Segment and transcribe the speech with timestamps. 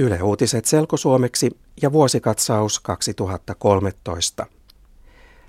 [0.00, 4.46] Yle Uutiset selkosuomeksi ja vuosikatsaus 2013.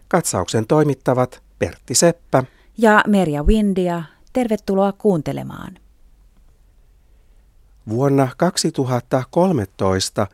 [0.07, 2.43] Katsauksen toimittavat Pertti Seppä
[2.77, 4.03] ja Merja Windia.
[4.33, 5.77] Tervetuloa kuuntelemaan.
[7.89, 10.27] Vuonna 2013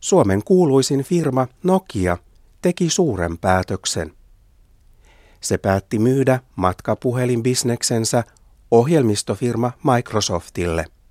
[0.00, 2.18] Suomen kuuluisin firma Nokia
[2.62, 4.12] teki suuren päätöksen.
[5.40, 8.24] Se päätti myydä matkapuhelinbisneksensä
[8.70, 10.84] ohjelmistofirma Microsoftille–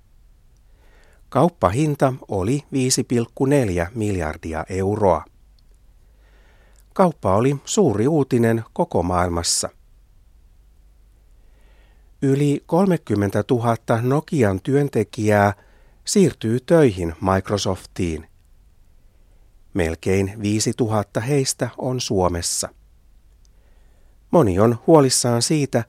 [1.32, 2.64] Kauppahinta oli
[3.84, 5.24] 5,4 miljardia euroa.
[6.94, 9.68] Kauppa oli suuri uutinen koko maailmassa.
[12.22, 15.54] Yli 30 000 Nokian työntekijää
[16.04, 18.28] siirtyy töihin Microsoftiin.
[19.74, 22.68] Melkein 5 000 heistä on Suomessa.
[24.30, 25.84] Moni on huolissaan siitä,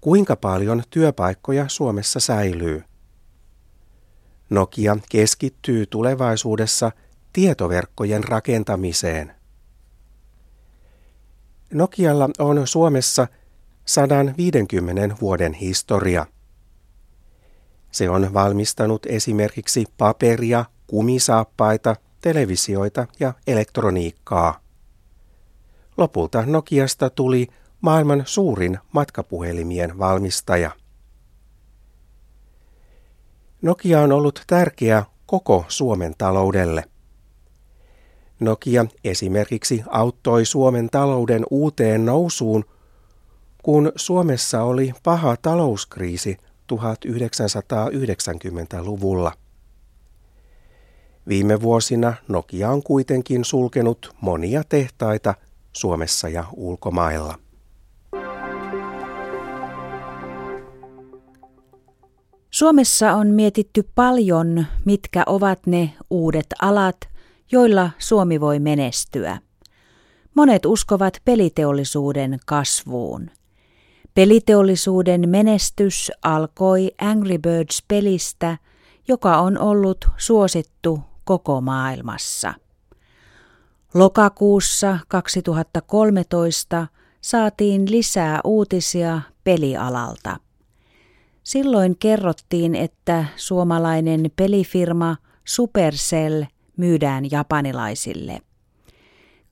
[0.00, 2.89] kuinka paljon työpaikkoja Suomessa säilyy.
[4.50, 6.92] Nokia keskittyy tulevaisuudessa
[7.32, 9.34] tietoverkkojen rakentamiseen.
[11.72, 13.26] Nokialla on Suomessa
[13.84, 16.26] 150 vuoden historia.
[17.90, 24.60] Se on valmistanut esimerkiksi paperia, kumisaappaita, televisioita ja elektroniikkaa.
[25.96, 27.48] Lopulta Nokiasta tuli
[27.80, 30.70] maailman suurin matkapuhelimien valmistaja.
[33.62, 36.84] Nokia on ollut tärkeä koko Suomen taloudelle.
[38.40, 42.64] Nokia esimerkiksi auttoi Suomen talouden uuteen nousuun,
[43.62, 46.36] kun Suomessa oli paha talouskriisi
[46.72, 49.32] 1990-luvulla.
[51.28, 55.34] Viime vuosina Nokia on kuitenkin sulkenut monia tehtaita
[55.72, 57.38] Suomessa ja ulkomailla.
[62.60, 66.96] Suomessa on mietitty paljon, mitkä ovat ne uudet alat,
[67.52, 69.38] joilla Suomi voi menestyä.
[70.34, 73.30] Monet uskovat peliteollisuuden kasvuun.
[74.14, 78.58] Peliteollisuuden menestys alkoi Angry Birds-pelistä,
[79.08, 82.54] joka on ollut suosittu koko maailmassa.
[83.94, 86.86] Lokakuussa 2013
[87.20, 90.49] saatiin lisää uutisia pelialalta.
[91.50, 96.42] Silloin kerrottiin, että suomalainen pelifirma Supercell
[96.76, 98.40] myydään japanilaisille.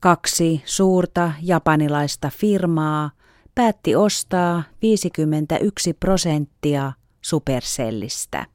[0.00, 3.10] Kaksi suurta japanilaista firmaa
[3.54, 6.92] päätti ostaa 51 prosenttia
[7.22, 8.46] Supercellistä.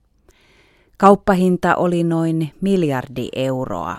[0.97, 3.97] Kauppahinta oli noin miljardi euroa.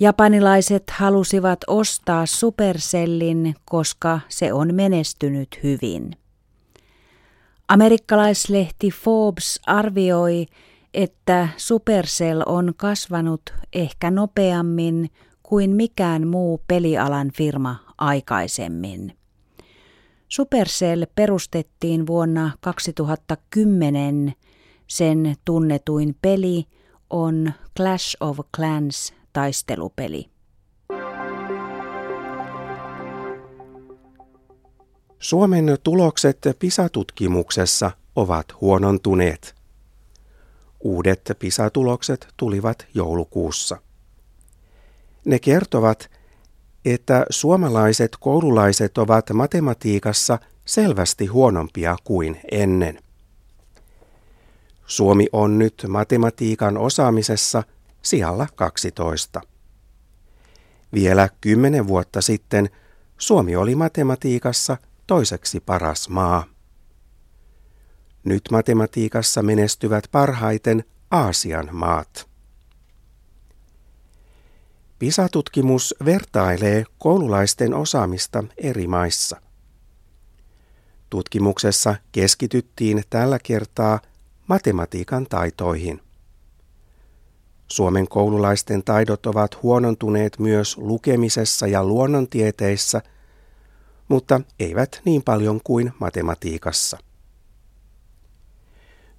[0.00, 6.19] Japanilaiset halusivat ostaa Supercellin, koska se on menestynyt hyvin.
[7.70, 10.46] Amerikkalaislehti Forbes arvioi,
[10.94, 13.42] että Supercell on kasvanut
[13.72, 15.10] ehkä nopeammin
[15.42, 19.16] kuin mikään muu pelialan firma aikaisemmin.
[20.28, 24.32] Supercell perustettiin vuonna 2010.
[24.86, 26.64] Sen tunnetuin peli
[27.10, 30.30] on Clash of Clans taistelupeli.
[35.20, 39.54] Suomen tulokset PISA-tutkimuksessa ovat huonontuneet.
[40.80, 43.78] Uudet PISA-tulokset tulivat joulukuussa.
[45.24, 46.10] Ne kertovat,
[46.84, 52.98] että suomalaiset koululaiset ovat matematiikassa selvästi huonompia kuin ennen.
[54.86, 57.62] Suomi on nyt matematiikan osaamisessa
[58.02, 59.40] sijalla 12.
[60.94, 62.70] Vielä kymmenen vuotta sitten
[63.18, 64.76] Suomi oli matematiikassa–
[65.10, 66.44] toiseksi paras maa.
[68.24, 72.28] Nyt matematiikassa menestyvät parhaiten Aasian maat.
[74.98, 79.40] PISA-tutkimus vertailee koululaisten osaamista eri maissa.
[81.10, 84.00] Tutkimuksessa keskityttiin tällä kertaa
[84.46, 86.00] matematiikan taitoihin.
[87.68, 93.02] Suomen koululaisten taidot ovat huonontuneet myös lukemisessa ja luonnontieteissä–
[94.10, 96.98] mutta eivät niin paljon kuin matematiikassa.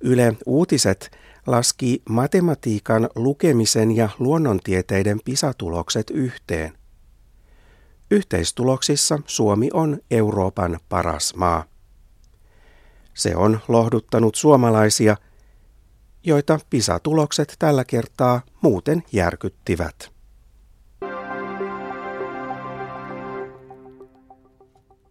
[0.02, 1.18] Yle Uutiset
[1.48, 6.78] laski matematiikan, lukemisen ja luonnontieteiden pisatulokset yhteen.
[8.12, 11.64] Yhteistuloksissa Suomi on Euroopan paras maa.
[13.14, 15.18] Se on lohduttanut suomalaisia,
[16.24, 20.11] joita pisatulokset tällä kertaa muuten järkyttivät.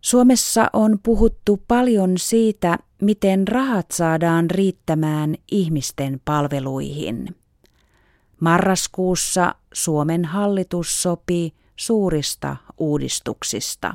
[0.00, 7.36] Suomessa on puhuttu paljon siitä, miten rahat saadaan riittämään ihmisten palveluihin.
[8.40, 13.94] Marraskuussa Suomen hallitus sopi suurista uudistuksista.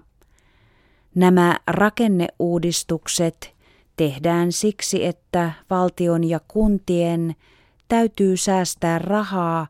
[1.15, 3.55] Nämä rakenneuudistukset
[3.95, 7.35] tehdään siksi, että valtion ja kuntien
[7.87, 9.67] täytyy säästää rahaa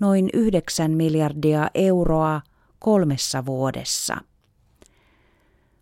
[0.00, 2.40] noin 9 miljardia euroa
[2.78, 4.16] kolmessa vuodessa.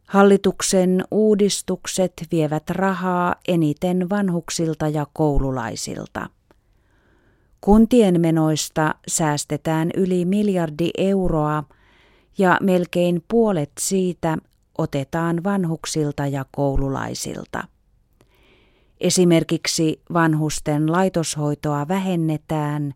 [0.06, 6.28] Hallituksen uudistukset vievät rahaa eniten vanhuksilta ja koululaisilta.
[7.60, 11.64] Kuntien menoista säästetään yli miljardi euroa
[12.38, 14.38] ja melkein puolet siitä
[14.78, 17.64] otetaan vanhuksilta ja koululaisilta.
[19.00, 22.94] Esimerkiksi vanhusten laitoshoitoa vähennetään,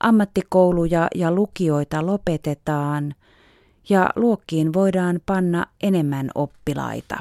[0.00, 3.14] ammattikouluja ja lukioita lopetetaan
[3.88, 7.16] ja luokkiin voidaan panna enemmän oppilaita.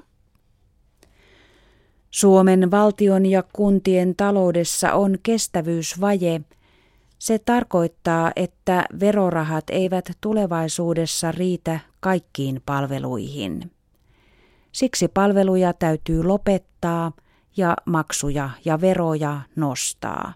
[2.11, 6.41] Suomen valtion ja kuntien taloudessa on kestävyysvaje.
[7.19, 13.71] Se tarkoittaa, että verorahat eivät tulevaisuudessa riitä kaikkiin palveluihin.
[14.71, 17.11] Siksi palveluja täytyy lopettaa
[17.57, 20.33] ja maksuja ja veroja nostaa.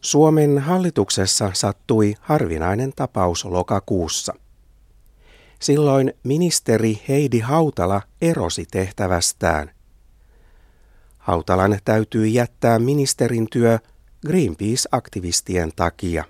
[0.00, 4.34] Suomen hallituksessa sattui harvinainen tapaus lokakuussa.
[5.60, 9.70] Silloin ministeri Heidi Hautala erosi tehtävästään.
[11.18, 13.78] Hautalan täytyi jättää ministerin työ
[14.26, 16.24] Greenpeace-aktivistien takia.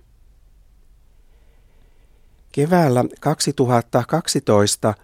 [2.52, 4.94] Keväällä 2012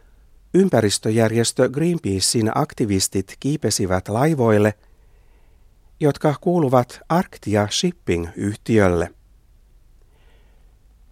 [0.55, 4.75] ympäristöjärjestö Greenpeacein aktivistit kiipesivät laivoille,
[6.01, 9.11] jotka kuuluvat Arctia Shipping-yhtiölle.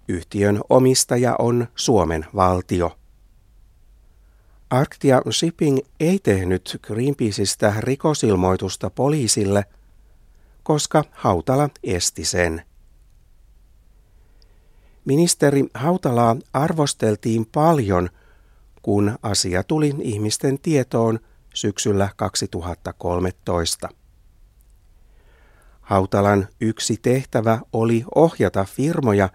[0.08, 2.98] Yhtiön omistaja on Suomen valtio.
[4.70, 9.64] Arctia Shipping ei tehnyt Greenpeaceista rikosilmoitusta poliisille,
[10.62, 12.62] koska Hautala esti sen.
[15.04, 18.10] Ministeri Hautalaa arvosteltiin paljon,
[18.82, 21.18] kun asia tuli ihmisten tietoon
[21.54, 23.88] syksyllä 2013.
[25.84, 29.28] Hautalan yksi tehtävä oli ohjata firmoja,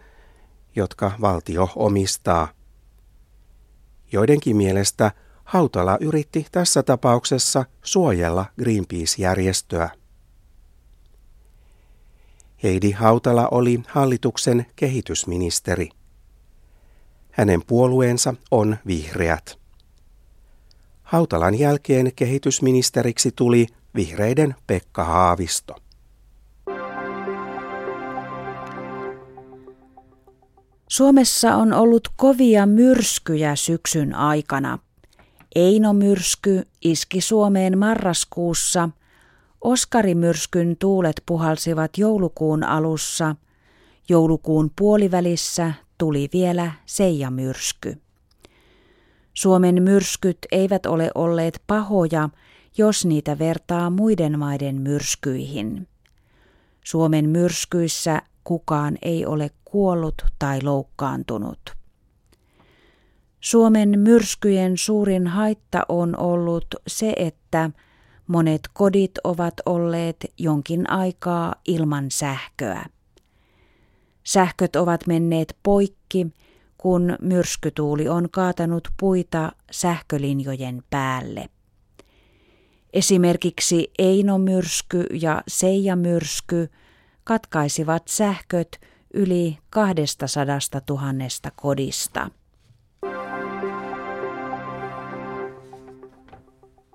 [0.75, 2.47] jotka valtio omistaa.
[4.11, 5.11] Joidenkin mielestä
[5.43, 9.89] Hautala yritti tässä tapauksessa suojella Greenpeace-järjestöä.
[12.63, 15.89] Heidi Hautala oli hallituksen kehitysministeri.
[17.31, 19.59] Hänen puolueensa on vihreät.
[21.03, 25.75] Hautalan jälkeen kehitysministeriksi tuli vihreiden Pekka Haavisto.
[30.89, 34.79] Suomessa on ollut kovia myrskyjä syksyn aikana.
[35.55, 38.89] Eino-myrsky iski Suomeen marraskuussa
[39.61, 43.35] Oskarimyrskyn tuulet puhalsivat joulukuun alussa.
[44.09, 47.97] Joulukuun puolivälissä tuli vielä Seija-myrsky.
[49.33, 52.29] Suomen myrskyt eivät ole olleet pahoja,
[52.77, 55.87] jos niitä vertaa muiden maiden myrskyihin.
[56.85, 61.59] Suomen myrskyissä kukaan ei ole kuollut tai loukkaantunut.
[63.39, 67.69] Suomen myrskyjen suurin haitta on ollut se, että
[68.29, 72.85] Monet kodit ovat olleet jonkin aikaa ilman sähköä.
[74.23, 76.27] Sähköt ovat menneet poikki,
[76.77, 81.49] kun myrskytuuli on kaatanut puita sähkölinjojen päälle.
[82.93, 86.69] Esimerkiksi Eino-myrsky ja Seija-myrsky
[87.23, 88.79] katkaisivat sähköt
[89.13, 90.45] yli 200
[90.89, 91.11] 000
[91.55, 92.31] kodista.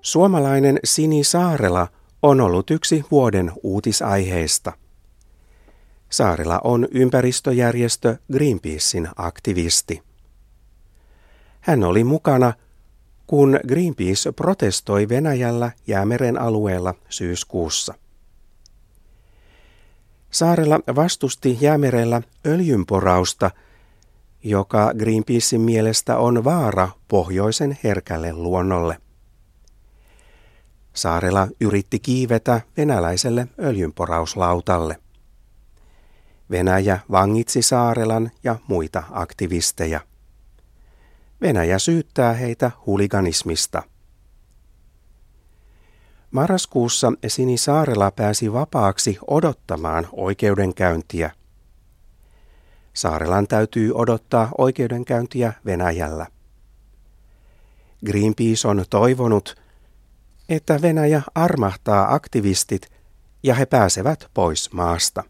[0.00, 1.88] Suomalainen Sini Saarela
[2.22, 4.72] on ollut yksi vuoden uutisaiheista.
[6.10, 10.02] Saarela on ympäristöjärjestö Greenpeacein aktivisti.
[11.60, 12.52] Hän oli mukana,
[13.26, 17.94] kun Greenpeace protestoi Venäjällä Jäämeren alueella syyskuussa.
[20.34, 23.50] Saarella vastusti Jäämerellä öljynporausta,
[24.44, 28.98] joka Greenpeacein mielestä on vaara pohjoisen herkälle luonnolle.
[30.92, 34.96] Saarela yritti kiivetä venäläiselle öljynporauslautalle.
[36.50, 40.00] Venäjä vangitsi Saarelan ja muita aktivisteja.
[41.40, 43.82] Venäjä syyttää heitä huliganismista.
[46.34, 51.30] Marraskuussa Sini Saarela pääsi vapaaksi odottamaan oikeudenkäyntiä.
[52.94, 56.26] Saarelan täytyy odottaa oikeudenkäyntiä Venäjällä.
[58.06, 59.62] Greenpeace on toivonut,
[60.48, 62.92] että Venäjä armahtaa aktivistit
[63.42, 65.24] ja he pääsevät pois maasta.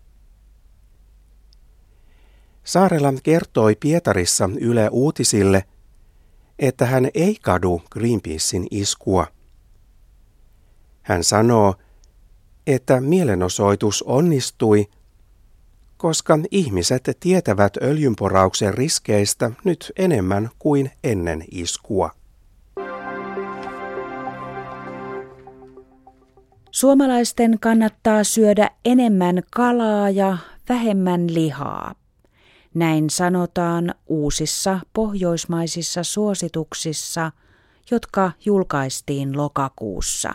[2.65, 5.65] Saarela kertoi Pietarissa Yle Uutisille,
[6.59, 9.27] että hän ei kadu Greenpeacein iskua.
[11.05, 11.75] Hän sanoo,
[12.67, 14.87] että mielenosoitus onnistui,
[15.97, 22.11] koska ihmiset tietävät öljynporauksen riskeistä nyt enemmän kuin ennen iskua.
[26.71, 31.95] Suomalaisten kannattaa syödä enemmän kalaa ja vähemmän lihaa.
[32.75, 37.33] Näin sanotaan uusissa pohjoismaisissa suosituksissa,
[37.91, 40.35] jotka julkaistiin lokakuussa.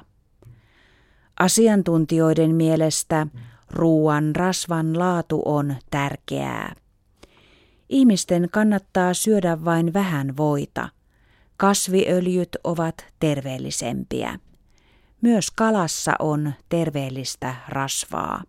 [1.39, 3.27] Asiantuntijoiden mielestä
[3.69, 6.75] ruoan rasvan laatu on tärkeää.
[7.89, 10.89] Ihmisten kannattaa syödä vain vähän voita.
[11.58, 14.39] Kasviöljyt ovat terveellisempiä.
[15.22, 18.43] Myös kalassa on terveellistä rasvaa.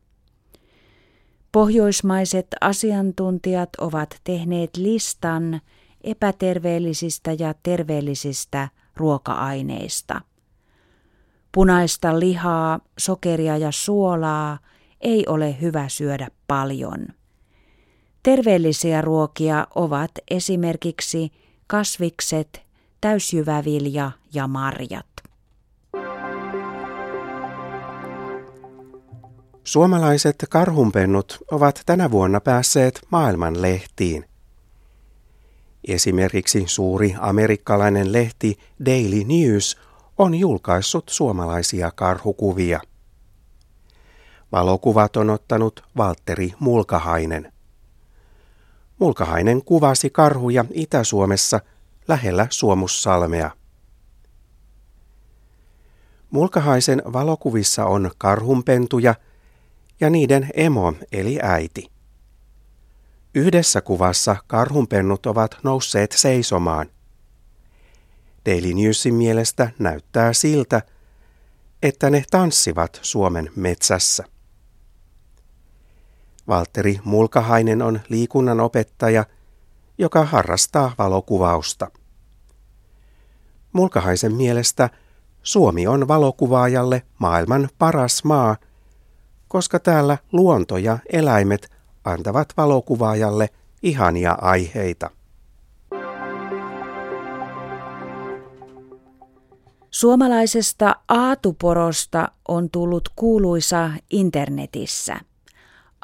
[1.52, 5.60] Pohjoismaiset asiantuntijat ovat tehneet listan
[6.04, 10.20] epäterveellisistä ja terveellisistä ruoka-aineista.
[11.52, 14.58] Punaista lihaa, sokeria ja suolaa
[15.00, 17.06] ei ole hyvä syödä paljon.
[18.22, 21.32] Terveellisiä ruokia ovat esimerkiksi
[21.66, 22.62] kasvikset,
[23.00, 25.06] täysjyvävilja ja marjat.
[29.64, 34.24] Suomalaiset karhunpennut ovat tänä vuonna päässeet maailman lehtiin.
[35.88, 39.76] Esimerkiksi suuri amerikkalainen lehti Daily News
[40.20, 42.80] on julkaissut suomalaisia karhukuvia.
[44.52, 47.52] Valokuvat on ottanut Valtteri Mulkahainen.
[48.98, 51.60] Mulkahainen kuvasi karhuja Itä-Suomessa
[52.08, 53.50] lähellä Suomussalmea.
[56.30, 59.14] Mulkahaisen valokuvissa on karhunpentuja–
[60.00, 61.90] ja niiden emo eli äiti.
[63.34, 66.86] Yhdessä kuvassa karhunpennut ovat nousseet seisomaan.
[68.46, 70.82] Daily Newsin mielestä näyttää siltä,
[71.82, 74.24] että ne tanssivat Suomen metsässä.
[76.48, 79.24] Valtteri Mulkahainen on liikunnan opettaja,
[79.98, 81.90] joka harrastaa valokuvausta.
[83.72, 84.90] Mulkahaisen mielestä
[85.42, 88.56] Suomi on valokuvaajalle maailman paras maa–
[89.50, 91.70] koska täällä luonto ja eläimet
[92.04, 93.48] antavat valokuvaajalle
[93.82, 95.10] ihania aiheita.
[99.90, 105.20] Suomalaisesta aatuporosta on tullut kuuluisa internetissä.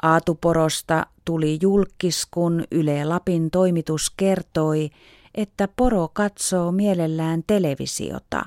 [0.01, 4.89] Aatuporosta tuli julkis, kun Yle Lapin toimitus kertoi,
[5.35, 8.45] että poro katsoo mielellään televisiota.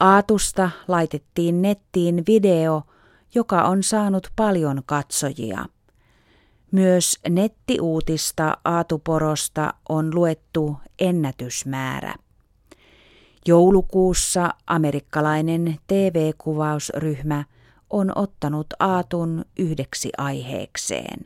[0.00, 2.82] Aatusta laitettiin nettiin video–
[3.34, 5.64] joka on saanut paljon katsojia.
[6.70, 12.14] Myös nettiuutista Aatuporosta on luettu ennätysmäärä.
[13.48, 17.44] Joulukuussa amerikkalainen TV-kuvausryhmä
[17.90, 21.24] on ottanut Aatun yhdeksi aiheekseen.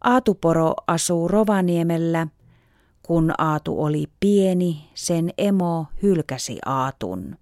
[0.00, 2.26] Aatuporo asuu Rovaniemellä.
[3.02, 7.36] Kun Aatu oli pieni, sen emo hylkäsi Aatun.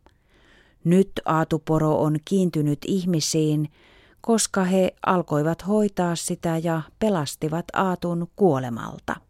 [0.85, 3.69] Nyt aatuporo on kiintynyt ihmisiin,
[4.21, 9.30] koska he alkoivat hoitaa sitä ja pelastivat Aatun kuolemalta.